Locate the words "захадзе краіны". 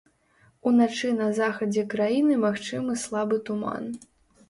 1.41-2.41